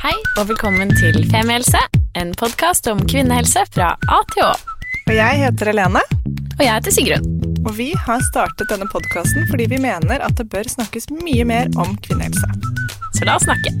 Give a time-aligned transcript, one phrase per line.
[0.00, 1.80] Hei og velkommen til Femihelse,
[2.18, 4.52] en podkast om kvinnehelse fra A til Å.
[5.10, 6.02] Og jeg heter Helene,
[6.58, 7.26] Og jeg heter Sigrun.
[7.66, 11.68] og vi har startet denne podkasten fordi vi mener at det bør snakkes mye mer
[11.76, 12.48] om kvinnehelse.
[13.16, 13.72] Så la oss snakke.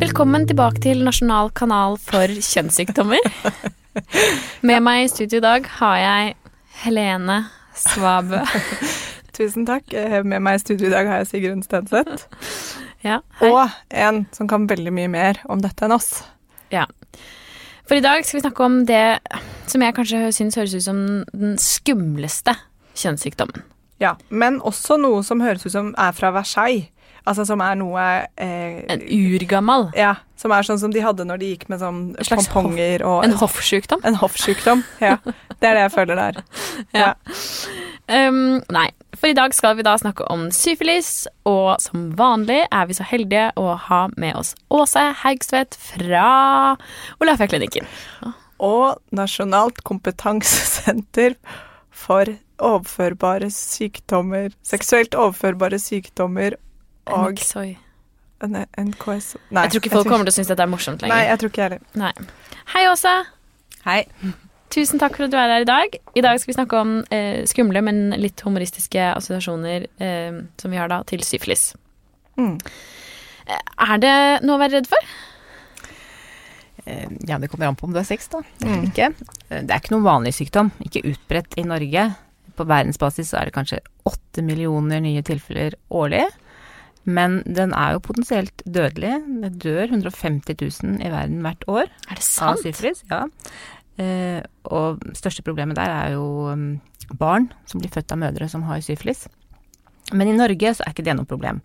[0.00, 3.20] Velkommen tilbake til Nasjonal kanal for kjønnssykdommer.
[4.68, 6.34] Med meg i studio i dag har jeg
[6.84, 7.42] Helene
[7.76, 8.40] Svabø.
[9.38, 9.92] Tusen takk.
[9.94, 12.26] Eh, Med meg i studio i dag har jeg Sigrun Stenseth.
[13.04, 13.20] Ja.
[13.44, 16.24] Og en som kan veldig mye mer om dette enn oss.
[16.74, 16.86] Ja.
[17.88, 19.18] For i dag skal vi snakke om det
[19.70, 21.00] som jeg kanskje syns høres ut som
[21.32, 22.56] den skumleste
[22.98, 23.64] kjønnssykdommen.
[23.98, 26.90] Ja, Men også noe som høres ut som er fra Versailles.
[27.28, 28.02] Altså som er noe
[28.40, 29.88] eh, En urgammal.
[29.98, 33.34] Ja, som er sånn som de hadde når de gikk med sånn pomponger og En
[33.36, 34.00] hoffsykdom.
[34.08, 34.84] En hoffsykdom.
[35.02, 35.18] Ja.
[35.58, 36.40] Det er det jeg føler det er.
[37.02, 37.10] Ja.
[38.08, 38.86] Um, nei,
[39.18, 43.06] for i dag skal vi da snakke om syfilis, og som vanlig er vi så
[43.08, 46.76] heldige å ha med oss Åse Haugstvedt fra
[47.22, 47.88] Olafiaklinikken.
[48.62, 51.36] Og Nasjonalt kompetansesenter
[51.94, 56.56] for overførbare sykdommer Seksuelt overførbare sykdommer
[57.06, 57.76] og NXOI.
[58.42, 61.14] NKS Nei, Jeg tror ikke folk kommer til å synes dette er morsomt lenger.
[61.14, 61.86] Nei, jeg tror ikke jeg heller.
[61.98, 62.12] Nei.
[62.74, 63.14] Hei, Åse.
[63.82, 64.00] Hei.
[64.74, 65.94] Tusen takk for at du er her i dag.
[66.18, 70.80] I dag skal vi snakke om eh, skumle, men litt humoristiske assosiasjoner eh, som vi
[70.80, 71.70] har da til syfilis.
[72.38, 72.58] Mm.
[73.48, 75.08] Er det noe å være redd for?
[76.84, 78.42] Eh, Ja, det kommer an på om du er seks, da.
[78.64, 78.90] Mm.
[78.90, 79.08] Ikke.
[79.48, 80.70] Eh, Det er ikke noen vanlig sykdom.
[80.84, 82.04] Ikke utbredt i Norge.
[82.58, 86.26] På verdensbasis er det kanskje åtte millioner nye tilfeller årlig.
[87.08, 89.14] Men den er jo potensielt dødelig.
[89.40, 92.60] Det dør 150 000 i verden hvert år Er det av sant?
[92.66, 93.00] syfilis.
[93.08, 93.22] Ja.
[93.98, 96.68] Eh, og største problemet der er jo um,
[97.18, 99.26] barn som blir født av mødre som har syfilis.
[100.14, 101.60] Men i Norge så er ikke det noe problem.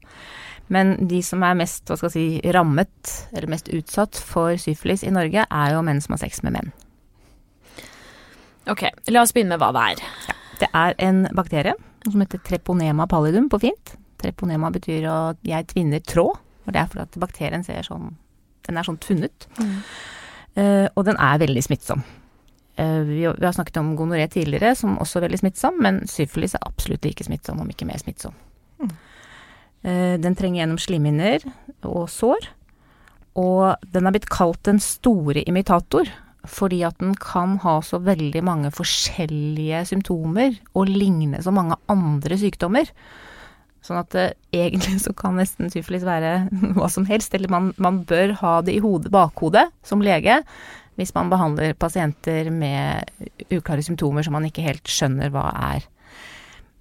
[0.74, 5.04] Men de som er mest hva skal jeg si, rammet, eller mest utsatt for syfilis
[5.06, 6.72] i Norge, er jo menn som har sex med menn.
[8.72, 10.38] Ok, la oss begynne med hva det er.
[10.62, 11.76] Det er en bakterie
[12.08, 13.96] som heter treponema pallidum på fint.
[14.24, 18.14] Treponema betyr at jeg tvinner tråd, og det er fordi at bakterien ser sånn
[18.64, 19.50] Den er sånn tvunnet.
[20.56, 22.04] Uh, og den er veldig smittsom.
[22.76, 26.56] Eh, vi, vi har snakket om gonoré tidligere, som også er veldig smittsom, men syfilis
[26.58, 28.36] er absolutt like smittsom, om ikke mer smittsom.
[28.84, 28.94] Mm.
[30.24, 31.44] den trenger gjennom slimhinner
[31.84, 32.46] og sår,
[33.40, 36.08] og den er blitt kalt den store imitator.
[36.44, 42.38] Fordi at den kan ha så veldig mange forskjellige symptomer og ligne så mange andre
[42.40, 42.90] sykdommer.
[43.84, 48.02] Sånn at eh, egentlig så kan nesten syfilis være hva som helst, eller man, man
[48.08, 50.42] bør ha det i hodet, bakhodet som lege
[51.00, 53.10] hvis man behandler pasienter med
[53.52, 55.88] uklare symptomer som man ikke helt skjønner hva er.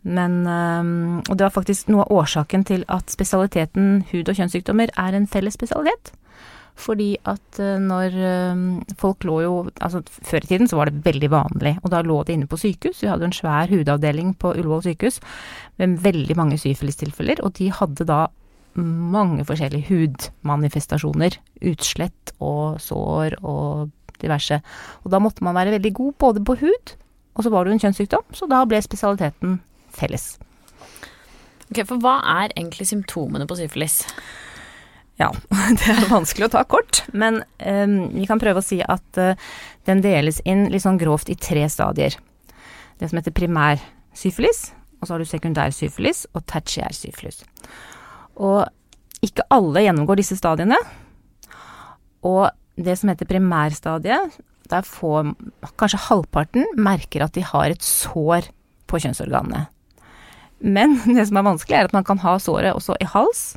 [0.02, 5.14] Men Og det var faktisk noe av årsaken til at spesialiteten hud- og kjønnssykdommer er
[5.14, 6.10] en felles spesialitet.
[6.74, 8.14] Fordi at øh, når
[8.98, 12.22] folk lå jo Altså før i tiden så var det veldig vanlig, og da lå
[12.24, 13.02] det inne på sykehus.
[13.02, 15.20] Vi hadde en svær hudavdeling på Ullevål sykehus
[15.78, 18.26] med veldig mange syfilistilfeller, og de hadde da
[18.74, 21.36] mange forskjellige hudmanifestasjoner.
[21.68, 23.90] Utslett og sår og
[24.22, 24.60] diverse.
[25.02, 26.94] Og da måtte man være veldig god både på hud,
[27.32, 29.60] og så var det jo en kjønnssykdom, så da ble spesialiteten
[29.92, 30.34] felles.
[31.70, 34.02] Ok, For hva er egentlig symptomene på syfilis?
[35.20, 35.30] Ja,
[35.78, 39.32] det er vanskelig å ta kort, men um, vi kan prøve å si at uh,
[39.88, 42.16] den deles inn litt sånn grovt i tre stadier.
[43.00, 43.80] Det som heter primær
[44.16, 47.42] syfilis, og så har du sekundær syfilis og tertiær syfilis.
[48.38, 48.62] Og
[49.22, 50.76] ikke alle gjennomgår disse stadiene.
[52.26, 52.46] Og
[52.76, 54.38] det som heter primærstadiet,
[54.70, 55.34] der får
[55.80, 58.48] kanskje halvparten merker at de har et sår
[58.88, 59.66] på kjønnsorganene.
[60.62, 63.52] Men det som er vanskelig, er at man kan ha såret også i hals,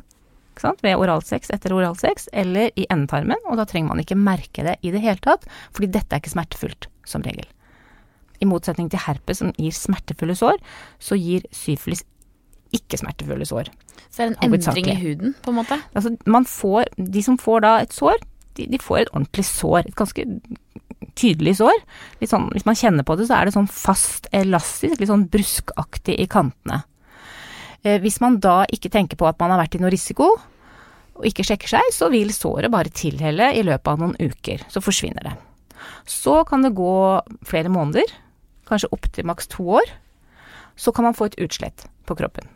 [0.56, 4.92] ved oralsex etter oralsex, eller i endetarmen, og da trenger man ikke merke det i
[4.94, 5.44] det hele tatt,
[5.76, 7.44] fordi dette er ikke smertefullt, som regel.
[8.40, 10.60] I motsetning til herpes, som gir smertefulle sår,
[11.00, 12.04] så gir syfilis
[12.76, 13.68] ikke smertefulle sår.
[14.08, 15.78] Så det er en endring i huden, på en måte?
[15.94, 18.24] Altså, man får, de som får da et sår,
[18.56, 19.86] de, de får et ordentlig sår.
[19.86, 20.26] Et ganske
[21.16, 21.80] tydelig sår.
[22.24, 26.18] Sånn, hvis man kjenner på det, så er det sånn fast elastisk, litt sånn bruskaktig
[26.20, 26.82] i kantene.
[27.86, 30.32] Eh, hvis man da ikke tenker på at man har vært i noe risiko,
[31.16, 34.66] og ikke sjekker seg, så vil såret bare tilhelle i løpet av noen uker.
[34.72, 35.36] Så forsvinner det.
[36.08, 36.96] Så kan det gå
[37.48, 38.10] flere måneder,
[38.68, 39.94] kanskje opptil maks to år.
[40.76, 42.50] Så kan man få et utslett på kroppen.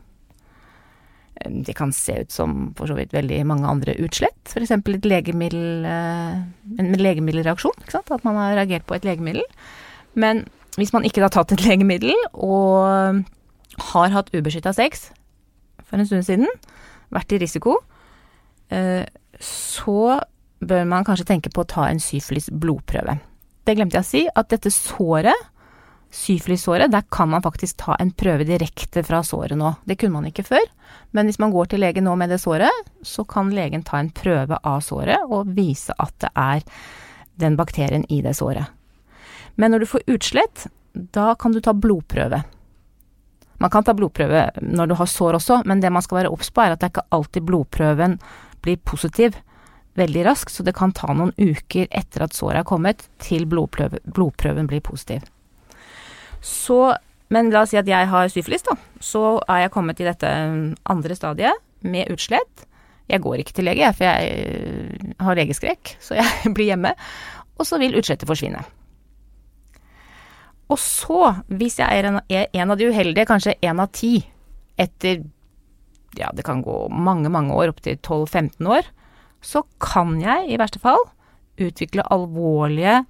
[1.44, 4.38] Eh, Det kan se ut som for så vidt veldig mange andre utslett.
[4.46, 4.70] F.eks.
[4.70, 6.40] et legemiddel, eh,
[6.78, 7.76] en legemiddelreaksjon.
[7.94, 9.44] At man har reagert på et legemiddel.
[10.14, 10.46] Men
[10.76, 13.24] hvis man ikke har tatt et legemiddel og
[13.92, 15.10] har hatt ubeskytta sex
[15.86, 16.46] for en stund siden,
[17.10, 17.78] vært i risiko,
[18.70, 19.06] eh,
[19.40, 20.20] så
[20.60, 23.16] bør man kanskje tenke på å ta en syfilis blodprøve.
[23.64, 25.36] Det glemte jeg å si, at dette såret,
[26.10, 29.74] syfilissåret, der kan man faktisk ta en prøve direkte fra såret nå.
[29.84, 30.66] Det kunne man ikke før,
[31.14, 34.10] men hvis man går til legen nå med det såret, så kan legen ta en
[34.14, 36.64] prøve av såret og vise at det er
[37.40, 38.66] den bakterien i det såret.
[39.54, 42.42] Men når du får utslett, da kan du ta blodprøve.
[43.60, 46.50] Man kan ta blodprøve når du har sår også, men det man skal være obs
[46.50, 48.18] på, er at det er ikke alltid blodprøven
[48.64, 49.36] blir positiv
[49.98, 54.00] veldig raskt, så det kan ta noen uker etter at såret er kommet, til blodprøve,
[54.06, 55.26] blodprøven blir positiv.
[56.40, 56.94] Så,
[57.32, 58.76] men la oss si at jeg har syfilis, da.
[59.00, 60.30] Så er jeg kommet i dette
[60.90, 62.66] andre stadiet med utslett.
[63.10, 66.94] Jeg går ikke til lege, for jeg har legeskrekk, så jeg blir hjemme.
[67.60, 68.62] Og så vil utslettet forsvinne.
[70.70, 74.20] Og så, hvis jeg er en, en av de uheldige, kanskje en av ti,
[74.78, 75.24] etter
[76.18, 78.86] ja, det kan gå mange, mange år, opptil 12-15 år,
[79.42, 81.00] så kan jeg i verste fall
[81.60, 83.02] utvikle alvorlige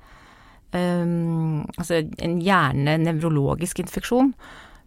[0.72, 4.34] um, Altså en hjernenevrologisk infeksjon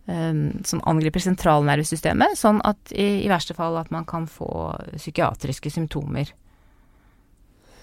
[0.05, 4.49] um, som angriper sentralnervesystemet, sånn at i, i, verste fall at man kan få
[4.95, 6.33] psykiatriske symptomer.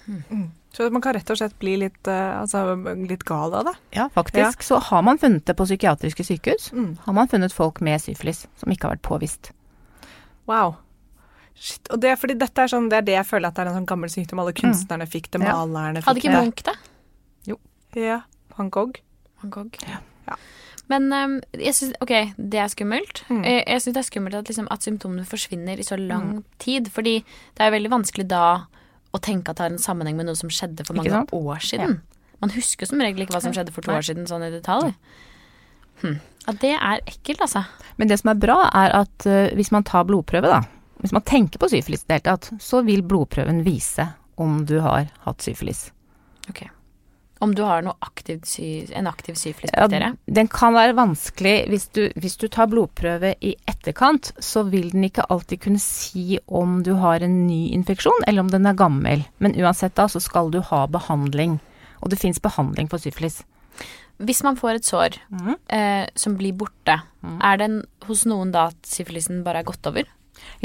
[0.07, 0.49] Mm.
[0.71, 2.75] Så man kan rett og slett bli litt, uh, altså,
[3.07, 3.73] litt gal av det?
[3.97, 4.61] Ja, faktisk.
[4.63, 4.67] Ja.
[4.69, 6.71] Så har man funnet det på psykiatriske sykehus.
[6.71, 6.93] Mm.
[7.03, 9.51] Har man funnet folk med syfilis som ikke har vært påvist.
[10.49, 10.77] Wow.
[11.55, 11.91] Shit.
[11.91, 13.81] Og det fordi dette er sånn, det er det jeg føler at det er en
[13.81, 14.39] sånn gammel sykdom.
[14.41, 14.61] Alle mm.
[14.63, 15.11] kunstnerne mm.
[15.11, 16.07] fikk det, malerne fikk det.
[16.07, 16.77] Hadde ikke Munch det?
[17.97, 18.21] Ja.
[18.57, 19.01] Van Gogh.
[19.41, 19.79] Van Gogh.
[19.87, 20.01] Ja.
[20.27, 20.37] ja.
[20.91, 23.23] Men um, jeg syns OK, det er skummelt.
[23.29, 23.43] Mm.
[23.47, 26.45] Jeg, jeg syns det er skummelt at, liksom, at, symptomene forsvinner i så lang mm.
[26.63, 26.91] tid.
[26.91, 28.45] Fordi det er veldig vanskelig da
[29.11, 31.99] å tenke at det har en sammenheng med noe som skjedde for mange år siden.
[31.99, 32.33] Ja.
[32.41, 34.93] Man husker som regel ikke hva som skjedde for to år siden, sånn i detalj.
[36.01, 36.17] Hm.
[36.47, 37.61] Ja, det er ekkelt, altså.
[38.01, 40.63] Men det som er bra, er at uh, hvis man tar blodprøve, da,
[41.03, 44.07] hvis man tenker på syfilis i det hele tatt, så vil blodprøven vise
[44.41, 45.89] om du har hatt syfilis.
[46.49, 46.65] Ok.
[47.41, 47.87] Om du har
[48.45, 50.11] sy, en aktiv syfilisbakterie?
[50.13, 54.91] Ja, den kan være vanskelig hvis du, hvis du, tar blodprøve i etterkant, så vil
[54.93, 58.77] den ikke alltid kunne si om du har en ny infeksjon, eller om den er
[58.77, 59.25] gammel.
[59.41, 61.57] Men uansett da, så skal du ha behandling.
[62.01, 63.41] Og det fins behandling for syfilis.
[64.21, 65.53] Hvis man får et sår mm.
[65.73, 67.39] eh, som blir borte, mm.
[67.41, 67.69] er det
[68.05, 70.05] hos noen da at syfilisen bare er gått over?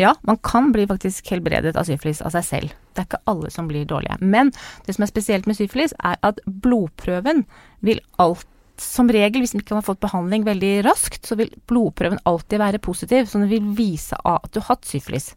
[0.01, 2.75] Ja, man kan bli faktisk helbredet av syfilis av seg selv.
[2.93, 4.19] Det er ikke alle som blir dårlige.
[4.21, 4.53] Men
[4.87, 7.45] det som er spesielt med syfilis, er at blodprøven
[7.87, 8.47] vil alt
[8.81, 12.83] som regel, hvis man ikke har fått behandling veldig raskt, så vil blodprøven alltid være
[12.85, 15.33] positiv, så den vil vise at du har hatt syfilis.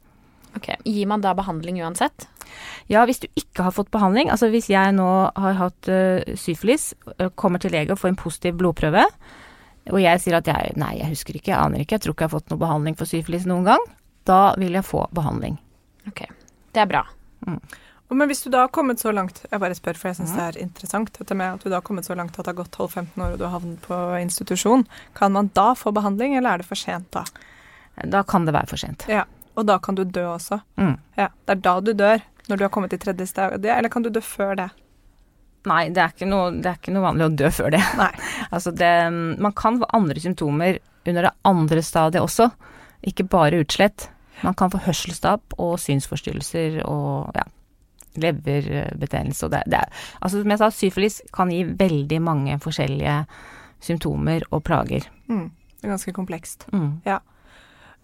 [0.57, 2.27] Ok, Gir man da behandling uansett?
[2.89, 4.31] Ja, hvis du ikke har fått behandling.
[4.33, 8.19] Altså hvis jeg nå har hatt uh, syfilis, uh, kommer til lege og får en
[8.19, 9.05] positiv blodprøve,
[9.89, 12.25] og jeg sier at jeg nei, jeg husker ikke, jeg aner ikke, jeg tror ikke
[12.25, 13.85] jeg har fått noe behandling for syfilis noen gang,
[14.29, 15.57] da vil jeg få behandling.
[16.09, 16.23] Ok,
[16.75, 17.05] det er bra.
[17.47, 17.59] Mm.
[18.09, 20.37] Men hvis du da har kommet så langt, jeg bare spør for jeg syns mm.
[20.37, 22.57] det er interessant, dette med at du da har kommet så langt at det har
[22.63, 24.85] gått 12-15 år og du har havnet på institusjon,
[25.17, 27.25] kan man da få behandling, eller er det for sent da?
[28.09, 29.05] Da kan det være for sent.
[29.11, 30.61] Ja, og da kan du dø også.
[30.81, 30.95] Mm.
[31.19, 34.05] Ja, det er da du dør, når du har kommet i tredje stadie, eller kan
[34.05, 34.69] du dø før det?
[35.69, 37.81] Nei, det er ikke noe, det er ikke noe vanlig å dø før det.
[37.99, 38.13] Nei.
[38.55, 38.93] altså det,
[39.37, 42.49] man kan få andre symptomer under det andre stadiet også,
[43.05, 44.09] ikke bare utslett.
[44.43, 47.45] Man kan få hørselstap og synsforstyrrelser og ja,
[48.19, 53.23] leverbetennelse og det, det er Altså som jeg sa, syfilis kan gi veldig mange forskjellige
[53.83, 55.07] symptomer og plager.
[55.27, 56.67] Mm, det er ganske komplekst.
[56.73, 56.99] Mm.
[57.05, 57.19] Ja.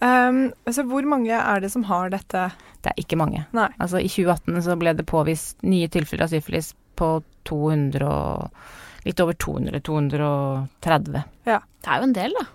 [0.04, 2.50] Um, altså hvor mange er det som har dette?
[2.84, 3.46] Det er ikke mange.
[3.56, 3.70] Nei.
[3.80, 8.52] Altså i 2018 så ble det påvist nye tilfeller av syfilis på 200 og
[9.06, 11.20] Litt over 200, 230.
[11.46, 11.60] Ja.
[11.86, 12.46] Det er jo en del, da.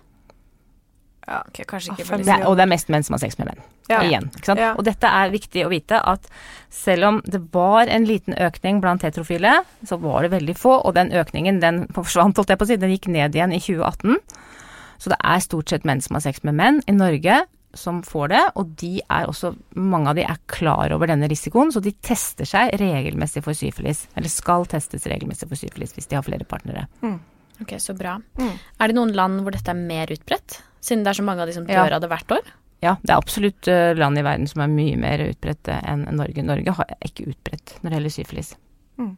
[1.27, 3.37] Ja, okay, kanskje ikke ah, det er, Og det er mest menn som har sex
[3.37, 3.61] med menn.
[3.91, 4.01] Ja.
[4.01, 4.29] Igjen.
[4.47, 4.71] Ja.
[4.73, 6.25] Og dette er viktig å vite at
[6.73, 10.95] selv om det var en liten økning blant heterofile, så var det veldig få, og
[10.97, 14.17] den økningen den forsvant, holdt jeg på å si, den gikk ned igjen i 2018.
[15.01, 18.31] Så det er stort sett menn som har sex med menn i Norge som får
[18.31, 21.93] det, og de er også, mange av de er klar over denne risikoen, så de
[22.03, 26.47] tester seg regelmessig for syfilis, eller skal testes regelmessig for syfilis hvis de har flere
[26.47, 26.87] partnere.
[27.03, 27.19] Mm.
[27.61, 28.17] Ok, så bra.
[28.41, 28.53] Mm.
[28.81, 31.49] Er det noen land hvor dette er mer utbredt, siden det er så mange av
[31.49, 31.95] de som dør ja.
[31.95, 32.51] av det hvert år?
[32.81, 36.45] Ja, det er absolutt uh, land i verden som er mye mer utbredt enn Norge.
[36.45, 38.55] Norge er ikke utbredt når det gjelder syfilis.
[38.97, 39.11] Mm.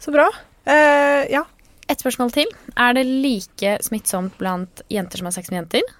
[0.00, 0.28] Så bra.
[0.68, 1.42] Uh, ja.
[1.90, 2.52] Et spørsmål til.
[2.78, 5.90] Er det like smittsomt blant jenter som har sex med jenter?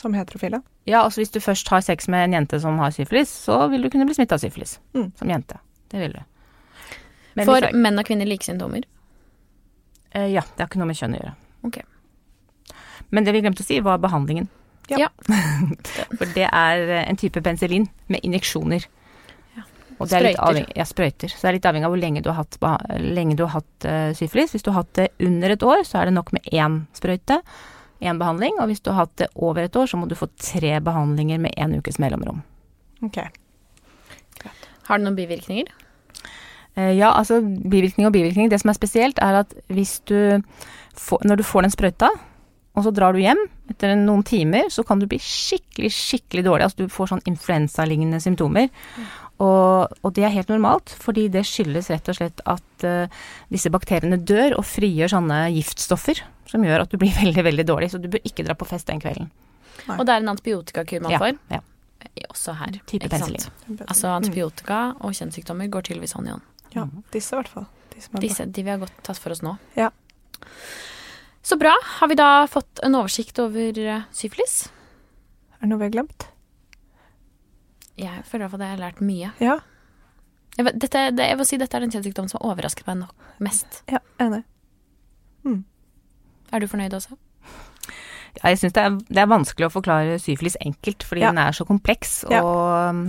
[0.00, 0.62] Som heterofile?
[0.88, 3.84] Ja, altså hvis du først har sex med en jente som har syfilis, så vil
[3.84, 5.10] du kunne bli smitta av syfilis mm.
[5.18, 5.58] som jente.
[5.92, 6.22] Det vil du.
[7.36, 8.86] Men For menn og kvinner like symptomer?
[10.16, 11.34] Eh, ja, det har ikke noe med kjønn å gjøre.
[11.68, 11.78] Ok.
[13.10, 14.48] Men det vi glemte å si, var behandlingen.
[14.92, 15.08] Ja.
[16.18, 18.86] For det er eh, en type penicillin med injeksjoner.
[19.96, 21.32] Og det er litt avhengig, ja, sprøyter.
[21.32, 22.58] Så det er litt avhengig av hvor lenge du har hatt,
[23.00, 24.52] lenge du har hatt uh, syfilis.
[24.52, 27.38] Hvis du har hatt det under et år, så er det nok med én sprøyte,
[28.04, 28.58] én behandling.
[28.60, 31.40] Og hvis du har hatt det over et år, så må du få tre behandlinger
[31.40, 32.44] med én ukes mellomrom.
[33.08, 33.22] Ok.
[34.90, 35.72] Har det noen bivirkninger?
[36.76, 38.52] Uh, Ja, altså bivirkning og bivirkning.
[38.52, 40.42] Det som er spesielt, er at hvis du
[40.92, 42.12] får, når du får den sprøyta,
[42.76, 43.38] og så drar du hjem
[43.72, 46.66] etter noen timer, så kan du bli skikkelig, skikkelig dårlig.
[46.68, 48.68] Altså du får sånn influensalignende symptomer.
[49.42, 53.18] Og, og det er helt normalt, fordi det skyldes rett og slett at uh,
[53.52, 57.90] disse bakteriene dør og frigjør sånne giftstoffer som gjør at du blir veldig, veldig dårlig.
[57.92, 59.28] Så du bør ikke dra på fest den kvelden.
[59.86, 59.96] Nei.
[59.98, 61.40] Og det er en antibiotikakur man Ja, får?
[61.52, 61.60] ja.
[62.30, 62.76] Også her.
[62.86, 63.40] Type ikke penicillin.
[63.44, 63.80] sant?
[63.90, 66.44] Altså antibiotika og kjønnssykdommer går tydeligvis hånd i hånd.
[66.76, 67.66] Ja, disse i hvert fall.
[67.92, 69.56] De som er Disse, de vi har godt tatt for oss nå.
[69.76, 69.88] Ja.
[71.46, 71.72] Så bra.
[72.00, 74.64] Har vi da fått en oversikt over eh, syfilis?
[75.56, 76.26] Er det noe vi har glemt?
[77.96, 79.30] Jeg føler i hvert fall at jeg har lært mye.
[79.40, 79.54] Ja.
[80.56, 82.98] Jeg, vet- dette, det, jeg vil si dette er den kjønnssykdommen som har overrasket meg
[83.04, 83.82] nok mest.
[83.92, 84.42] ja enig.
[86.52, 87.16] Er du fornøyd også?
[88.36, 91.30] Ja, jeg syns det, det er vanskelig å forklare syfilis enkelt, fordi Ja.
[91.32, 92.24] den er så kompleks.
[92.30, 92.42] Ja.
[92.44, 93.00] Og um,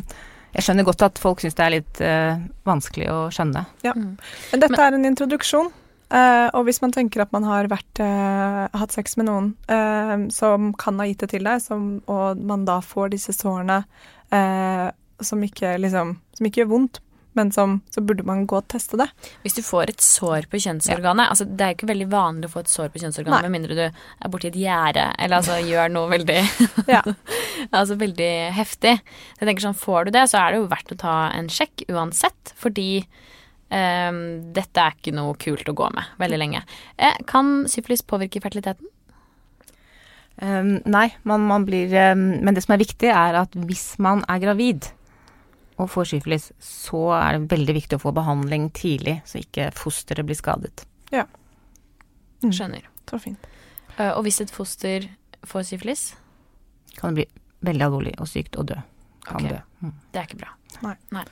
[0.56, 2.40] jeg skjønner godt at folk syns det er litt uh,
[2.70, 3.66] vanskelig å skjønne.
[3.84, 4.14] Mm.
[4.54, 5.70] Men dette er en introduksjon.
[6.14, 10.28] Eh, og hvis man tenker at man har vært, uh, hatt sex med noen uh,
[10.34, 13.84] som kan ha gitt det til deg, som, og man da får disse sårene
[14.28, 16.98] som, ikke, liksom, som ikke gjør vondt,
[17.38, 19.08] men som, så burde man gå og teste det.
[19.44, 22.54] Hvis du får et sår på kjønnsorganet altså Det er jo ikke veldig vanlig å
[22.56, 25.94] få et sår på kjønnsorganet med mindre du er borti et gjerde eller altså gjør
[25.94, 26.40] noe veldig
[27.78, 28.98] Altså veldig heftig.
[29.38, 31.86] Jeg tenker sånn, Får du det, så er det jo verdt å ta en sjekk
[31.92, 32.90] uansett, fordi
[33.74, 34.22] ehm,
[34.56, 36.64] dette er ikke noe kult å gå med veldig lenge.
[36.98, 38.94] Eh, kan syfilis påvirke fertiliteten?
[40.38, 44.20] Um, nei, man, man blir um, Men det som er viktig, er at hvis man
[44.30, 44.86] er gravid
[45.82, 50.26] og får syfilis, så er det veldig viktig å få behandling tidlig, så ikke fosteret
[50.26, 50.86] blir skadet.
[52.44, 52.54] Mm.
[52.54, 52.86] Skjønner.
[53.10, 53.50] Så fint.
[53.98, 55.10] Uh, og hvis et foster
[55.48, 56.12] får syfilis,
[56.98, 58.78] Kan det bli veldig alvorlig og sykt og dø.
[59.26, 59.58] Kan okay.
[59.58, 59.88] dø.
[59.88, 59.94] Mm.
[60.14, 60.54] det er ikke bra.
[61.14, 61.26] Nei.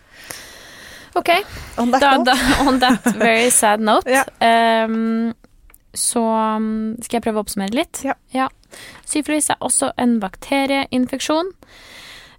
[1.16, 1.30] Ok,
[1.80, 4.24] On that da, note, da, on that very sad note, Ja.
[4.86, 5.34] um,
[5.96, 6.22] så
[7.06, 8.02] skal jeg prøve å oppsummere litt.
[8.36, 8.50] Ja.
[9.08, 11.54] Syfilis er også en bakterieinfeksjon.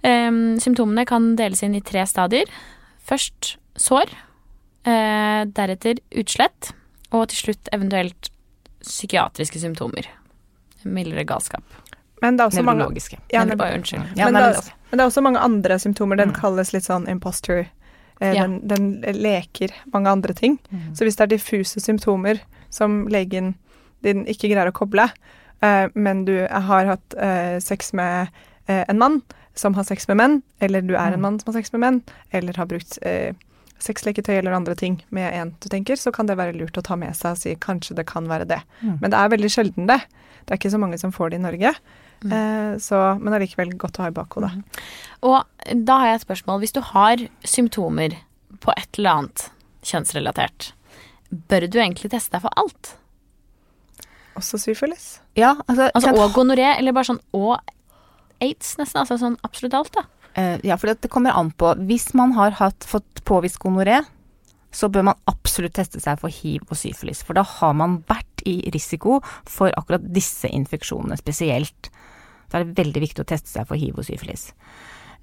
[0.04, 2.44] Um, symptomene kan deles inn i tre stadier.
[3.08, 4.12] Først sår,
[4.86, 6.74] uh, deretter utslett,
[7.16, 8.28] og til slutt eventuelt
[8.84, 10.06] psykiatriske symptomer.
[10.84, 11.64] Mildere galskap.
[12.22, 13.16] men det er også mange Nevrologiske.
[13.32, 13.40] Ja.
[13.40, 13.56] Ja, men, det
[14.32, 16.16] men er, men det er også mange andre symptomer.
[16.20, 16.40] Den Mm.
[16.40, 17.66] kalles litt sånn imposter.
[18.20, 18.46] Eh, Ja.
[18.46, 20.58] den, den leker mange andre ting.
[20.70, 20.94] Mm.
[20.96, 23.54] Så hvis det er diffuse symptomer som legen
[24.02, 25.08] din ikke greier å koble,
[25.62, 28.28] eh, men du har hatt eh, sex med
[28.68, 29.22] eh, en mann
[29.54, 31.20] som har sex med menn, eller du er en Mm.
[31.20, 33.32] mann som har sex med menn, eller har brukt eh,
[33.78, 36.96] sexleketøy eller andre ting med en du tenker, så kan det være lurt å ta
[36.96, 38.60] med seg og si kanskje det kan være det.
[38.82, 38.98] Mm.
[39.02, 40.00] Men det er veldig sjelden det.
[40.46, 41.74] Det er ikke så mange som får det i Norge.
[42.26, 42.36] Mm.
[42.36, 44.52] Eh, så, men allikevel godt å ha i bakhodet.
[45.26, 45.38] Og
[45.86, 46.62] da har jeg et spørsmål.
[46.64, 48.18] Hvis du har symptomer
[48.62, 49.46] på et eller annet
[49.86, 50.72] kjønnsrelatert,
[51.50, 52.96] bør du egentlig teste deg for alt?
[54.36, 55.16] Også syfilis.
[55.38, 57.56] Ja, altså, Altså og gonoré, eller bare sånn og
[58.42, 59.00] aids, nesten.
[59.02, 60.04] Altså sånn absolutt alt, da.
[60.36, 61.72] Eh, ja, for det, det kommer an på.
[61.88, 64.02] Hvis man har hatt, fått påvist gonoré,
[64.76, 67.22] så bør man absolutt teste seg for hiv og syfilis.
[67.24, 71.88] For da har man vært i risiko for akkurat disse infeksjonene spesielt.
[72.56, 74.48] Da er det veldig viktig å teste seg for hiv og syfilis.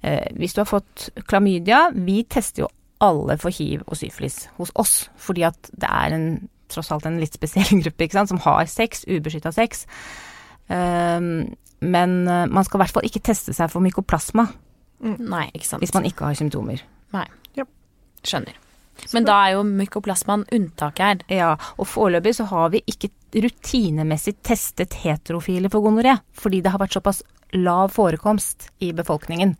[0.06, 2.68] Eh, hvis du har fått klamydia Vi tester jo
[3.02, 6.26] alle for hiv og syfilis hos oss, fordi at det er en,
[6.70, 9.82] tross alt en litt spesiell gruppe ikke sant, som har sex, ubeskytta sex.
[10.70, 11.18] Eh,
[11.84, 14.46] men eh, man skal i hvert fall ikke teste seg for mykoplasma
[15.04, 15.82] Nei, ikke sant.
[15.82, 16.86] hvis man ikke har symptomer.
[17.12, 17.26] Nei,
[18.24, 18.56] Skjønner.
[19.12, 21.22] Men da er jo mykoplasmaen unntaket her.
[21.32, 26.82] Ja, og foreløpig så har vi ikke rutinemessig testet heterofile for gonoré, fordi det har
[26.82, 27.22] vært såpass
[27.54, 29.56] lav forekomst i befolkningen.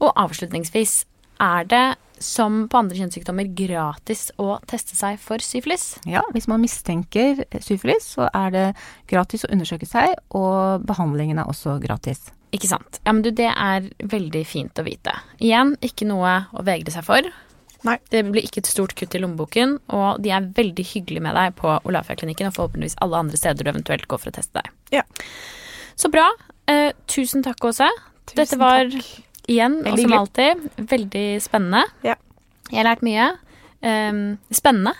[0.00, 1.04] Og avslutningsvis,
[1.40, 1.84] er det
[2.20, 5.94] som på andre kjønnssykdommer gratis å teste seg for syfilis?
[6.08, 8.66] Ja, hvis man mistenker syfilis, så er det
[9.08, 12.28] gratis å undersøke seg, og behandlingen er også gratis.
[12.52, 13.00] Ikke sant.
[13.06, 15.14] Ja, men du, det er veldig fint å vite.
[15.40, 17.30] Igjen, ikke noe å vegre seg for.
[17.86, 17.96] Nei.
[18.12, 21.54] Det blir ikke et stort kutt i lommeboken, og de er veldig hyggelige med deg
[21.56, 24.72] på Olafia-klinikken og forhåpentligvis alle andre steder du eventuelt går for å teste deg.
[24.98, 25.04] Ja.
[25.96, 26.26] Så bra.
[26.68, 27.88] Eh, tusen takk, Åse.
[28.28, 29.08] Tusen Dette var takk.
[29.48, 31.84] igjen, og som alltid, veldig spennende.
[32.06, 32.16] Ja.
[32.70, 33.30] Jeg har lært mye.
[33.80, 34.92] Ehm, spennende.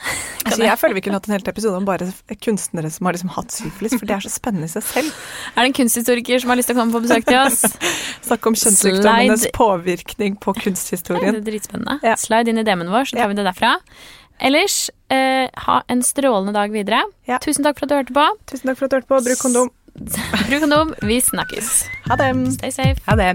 [0.46, 2.06] Altså, jeg føler vi kunne hatt en hel episode om bare
[2.40, 5.10] kunstnere som har liksom hatt syfilis, for det er så spennende i seg selv.
[5.52, 7.60] Er det en kunsthistoriker som har lyst til å komme på besøk til oss?
[8.30, 11.36] Snakke om kjønnssykdommenes påvirkning på kunsthistorien.
[11.36, 11.98] Det er dritspennende.
[12.08, 12.16] Ja.
[12.20, 13.74] Slide inn i DM-en vår, så tar vi det derfra.
[14.40, 14.78] Ellers,
[15.12, 17.02] eh, ha en strålende dag videre.
[17.28, 17.36] Ja.
[17.44, 18.24] Tusen takk for at du hørte på.
[18.48, 19.20] Tusen takk for at du hørte på.
[19.28, 19.68] Bruk kondom.
[20.48, 20.94] Bruk kondom.
[21.04, 21.74] Vi snakkes.
[22.08, 22.32] Ha det.
[22.56, 23.04] Stay safe.
[23.10, 23.34] Ha det.